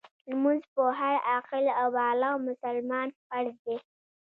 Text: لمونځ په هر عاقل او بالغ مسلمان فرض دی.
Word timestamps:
لمونځ 0.29 0.63
په 0.75 0.83
هر 0.99 1.15
عاقل 1.29 1.65
او 1.79 1.87
بالغ 1.95 2.33
مسلمان 2.49 3.07
فرض 3.27 3.55
دی. 3.65 3.77